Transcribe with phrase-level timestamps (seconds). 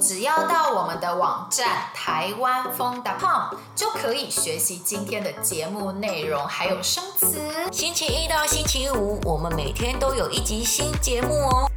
[0.00, 7.38] 只要到我们的网站台湾风 .com 就可以学习今天的节目内容，还有生词。
[7.70, 11.70] 星期一到星期五，我们每天都有一集新节目哦。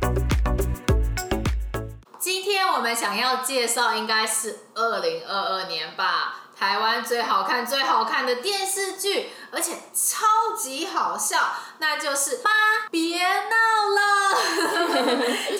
[2.17, 6.39] 今天我们想要介绍，应该是二零二二年吧。
[6.57, 11.37] 台湾最好看、最好看的电视剧，而且超级好笑，
[11.79, 12.51] 那就是《妈
[12.89, 13.55] 别闹
[13.89, 14.01] 了》。《》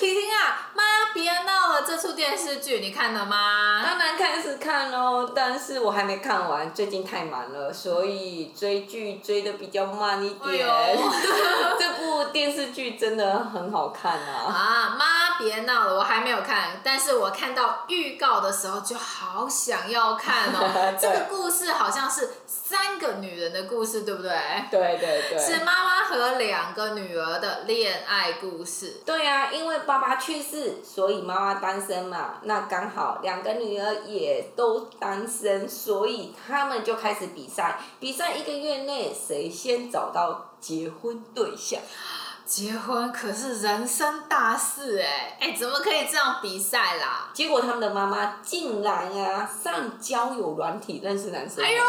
[2.24, 3.82] 电视剧你看了吗？
[3.84, 10.66] 当然开始看哦，但是我还没看完，最近太忙了，所以追剧追的比较慢一点。
[10.66, 10.96] 哎、
[11.78, 14.48] 这部电视剧真的很好看啊！
[14.48, 20.96] 啊，妈别闹了，我还没有看，但是我看到预告的时候就好想要看哦。
[20.98, 22.30] 这个故事好像是
[22.74, 24.32] 三个女人的故事，对不对？
[24.68, 25.38] 对对对。
[25.38, 29.00] 是妈妈和两个女儿的恋爱故事。
[29.06, 32.40] 对呀、啊，因为爸爸去世，所以妈妈单身嘛。
[32.42, 37.78] 那刚好两个女儿也都单身，所以他们就开始比赛。
[38.00, 41.80] 比赛一个月内，谁先找到结婚对象？
[42.46, 47.30] 结婚可是人生大事哎哎，怎么可以这样比赛啦？
[47.32, 51.82] 结果他们的妈妈竟然啊上交友软体认识男生，哎呦，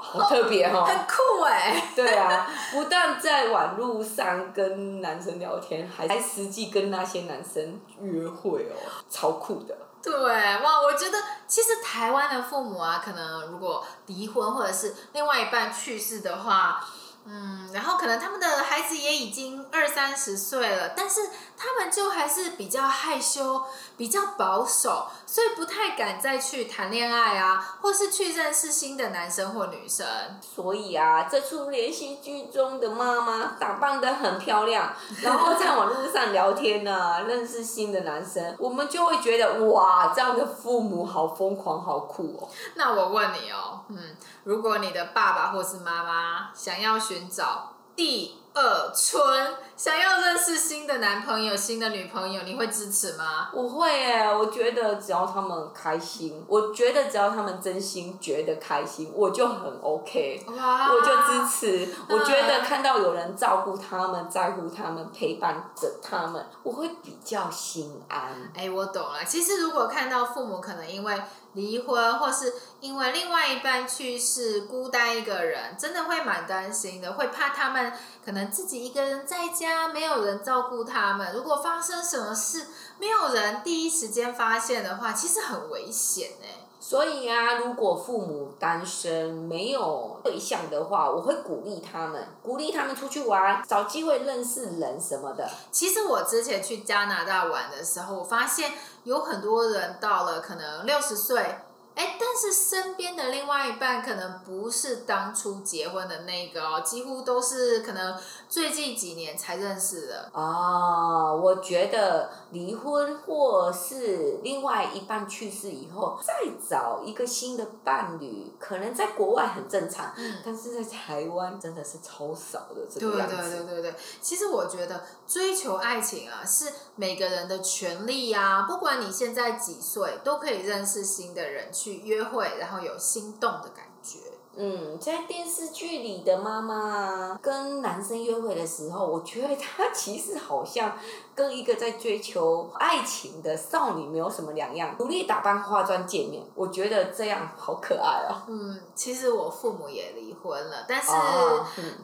[0.00, 1.90] 好特别哦，很酷哎。
[1.96, 8.76] 对啊， 不但在网路上跟男生聊天，还还实际跟那些男生约会哦，
[9.08, 9.74] 超酷的。
[10.02, 16.84] 对哇，我觉得其实台湾的父母啊，可能如果离婚或者是另外一半去世的话。
[17.30, 21.20] 嗯，然后可能他们的孩子也已经二三十岁了，但是
[21.58, 23.62] 他们就还是比较害羞，
[23.98, 30.06] 比较保守，所以不太敢再去谈恋爱啊，或是去认识新的男生或女生。
[30.40, 34.90] 所以啊，这出连续剧中的妈妈打扮得很漂亮，
[35.22, 42.48] 然后在网络上聊天呢、啊，认识新的男生，我们就会觉得哇，这样的父母好疯狂，好酷哦。
[42.74, 43.98] 那我问你哦，嗯，
[44.48, 46.98] 如果你的爸爸或是妈妈想要。
[46.98, 53.50] 寻找第二春，想要认识新的男朋友、新的女朋友，你会支持吗？
[53.52, 61.94] 我会诶，我觉得只要他们开心，我觉得只要他们真心觉得开心，我就很 OK，我就支持。
[62.08, 68.50] 我觉得看到有人照顾他们、在乎他们、陪伴着他们，我会比较心安。
[68.54, 69.24] 哎，我懂了。
[69.24, 71.20] 其实如果看到父母可能因为
[71.54, 77.92] 离婚，或是因为另外一半去世，孤单一个人，真的会蛮担心的，会怕他们
[78.24, 81.34] 可能自己一个人在家，没有人照顾他们。
[81.34, 82.66] 如果发生什么事，
[82.98, 86.67] 没有人第一时间发现的话，其实很危险哎。
[86.80, 95.48] 所以啊，如果父母单身没有对象的话，我会鼓励他们，鼓励他们出去玩，找机会认识人什么的。
[95.70, 98.72] 其实我之前去加拿大玩的时候，我发现
[99.04, 101.56] 有很多人到了可能六十岁。
[101.98, 108.16] 哎，但是身边的另外一半可能不是当初结婚的那个哦，几乎都是可能
[108.48, 110.30] 最近几年才认识的。
[110.32, 116.32] 哦，我觉得离婚或是另外一半去世以后，再
[116.70, 123.34] 找一个新的伴侣，可能在国外很正常，嗯，但是在台湾真的是超少的这个样子。
[123.34, 131.87] 对对对对对，其实我觉得追求爱情啊，是每个人的权利呀，不管你现在几岁，都可以认识新的人去。
[131.88, 134.18] 去约会，然后有心动的感觉。
[134.60, 140.98] 嗯，在电视剧里的妈妈跟男生约会的时候，我觉得她 其实好像
[141.32, 146.44] 跟一个在追求爱情的少女没有什么两样，努力打扮、化妆见面。
[146.56, 148.34] 我觉得这样好可爱哦。
[148.48, 151.12] 嗯，其实我父母也离婚了，但是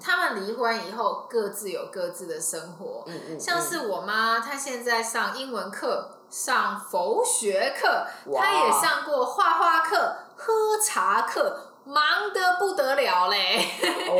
[0.01, 3.03] 他们离婚以后各自有各自的生活。
[3.07, 3.41] 嗯嗯。
[3.41, 6.09] 像是我妈，她现在上英文课。
[6.35, 8.05] 上佛学课，
[8.37, 10.53] 他也上过画画课、喝
[10.85, 13.65] 茶课，忙得不得了嘞。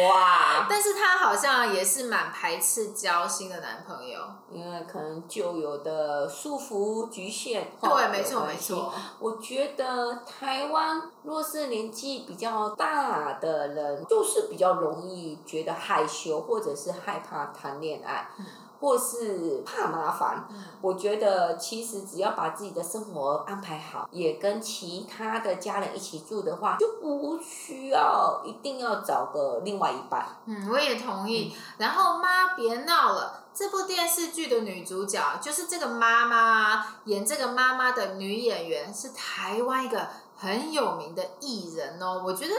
[0.09, 0.65] 哇！
[0.71, 4.21] 但是他好像也是蛮排斥交新的男朋友，
[4.53, 7.73] 因为可能旧有的束缚局限。
[7.83, 8.95] 对，没错没错。
[9.19, 18.29] 我觉得台湾若是年纪比较大的人，就是比较容易觉得害羞，或者是害怕谈恋爱。
[18.39, 18.47] 嗯
[18.81, 20.47] 或是怕麻烦，
[20.83, 30.27] 我觉得其实只要把自己的生活安排好，也跟其他的家人一起住的话，就不需要一定要找个另外一半。
[30.45, 31.55] 嗯，我也同意。
[31.55, 42.55] 嗯、然后妈别闹了，这部电视剧的女主角就是这个妈妈，演这个妈妈的女演员是台湾一个很有名的艺人哦，我觉得。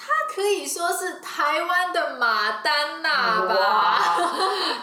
[0.00, 4.16] 他可以说是台湾的马丹娜吧？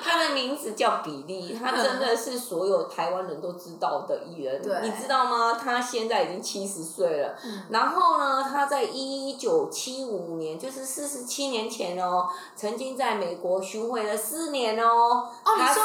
[0.04, 4.62] 他的名字叫比利， 他真的是所有台湾人都知道的艺人。
[4.84, 5.54] 你知道吗？
[5.54, 7.34] 他现在已经七十岁了。
[7.46, 14.90] 嗯、然后呢，他在一九七五年，就是四十七年前哦，曾经在美国巡回了四年哦。
[14.90, 15.84] 哦，你说，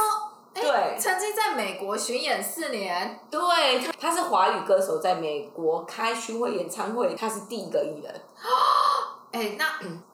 [0.55, 3.21] 欸、对，曾经在美国巡演四年。
[3.31, 3.41] 对，
[4.01, 8.13] 他是华语歌手，在美国开巡回演唱会，他是第一个艺人。
[9.59, 9.67] 那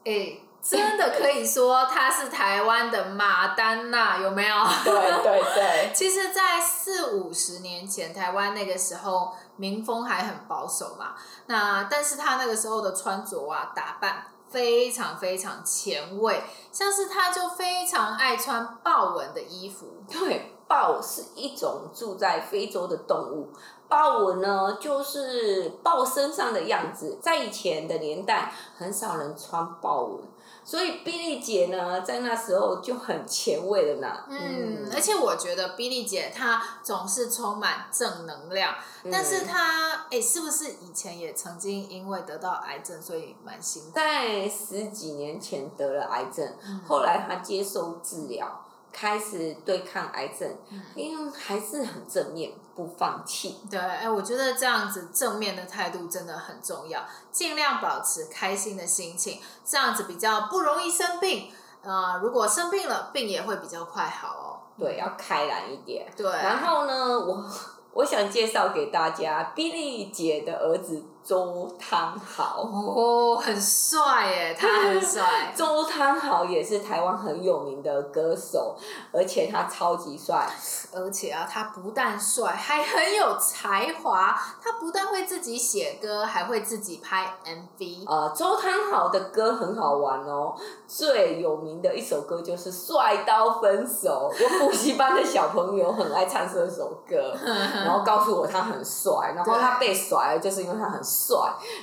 [0.59, 4.55] 真的可以说她是台湾的马丹娜， 有没有？
[4.83, 5.91] 对对对。
[5.95, 11.13] 其实，在四五十年前，台湾那个时候民风还很保守嘛。
[11.45, 20.03] 那但是她那个时候的穿着啊、打扮非常非常前卫，像是她就非常爱穿豹纹的衣服。
[20.09, 23.53] 对，豹是一种住在非洲的动物。
[23.87, 27.17] 豹纹呢，就是豹身上的样子。
[27.21, 30.19] 在以前的年代，很少人穿豹纹，
[30.63, 34.25] 所以比利姐呢，在那时候就很前卫的呢。
[34.27, 43.91] 嗯，嗯，而且我觉得比利姐她总是充满正能量，嗯、但是她哎、欸，是不是以前也曾经因为得到癌症，所以蛮辛苦？
[43.95, 48.63] 在十几年前得了癌症，嗯、后来她接受治疗。
[48.99, 50.57] 开始对抗癌症，
[50.95, 53.59] 因为还是很正面，不放弃。
[53.69, 61.51] 对，哎，我觉得这样子正面的态度真的很重要，尽量保持开心的心情，这样子比较不容易生病。
[61.83, 64.47] 呃，如果生病了，病也会比较快好哦。
[64.79, 66.11] 对，要开朗一点。
[66.17, 66.27] 对。
[66.31, 67.45] 然后呢，我
[67.93, 71.03] 我想介绍给大家，比利姐的儿子。
[71.27, 75.51] 周汤豪哦，很帅耶， 他很帅。
[75.53, 78.77] 周汤豪也是台湾很有名的歌手，
[79.11, 80.47] 而且他超级帅。
[80.93, 84.39] 而且啊，他不但帅，还很有才华。
[84.63, 88.05] 他不但会自己写歌，还会自己拍 MV。
[88.07, 90.55] 呃，周汤豪的歌很好玩哦，
[90.87, 94.31] 最有名的一首歌就是《帅到分手》。
[94.61, 101.16] 我补习班的小朋友很爱唱这首歌， 然后告诉我他很帅，然后他被甩了，就是因为他很帅。
[101.17, 101.37] 帅，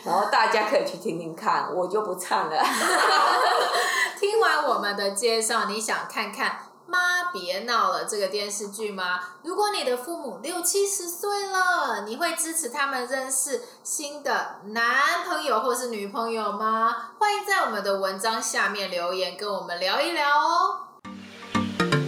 [0.05, 2.57] 然后大家可以去听听看，我就不唱了。
[4.21, 6.51] 听完我们的介绍，你想看看
[6.87, 9.21] 《妈别闹了》这个电视剧吗？
[9.43, 16.95] 如果你的父母六七十岁了，你会支持他们认识新的男朋友或是女朋友吗？
[17.19, 20.81] 欢迎在我们的文章下面留言，跟我们聊一聊哦。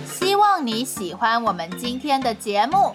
[0.07, 2.95] 希望你喜欢我们今天的节目。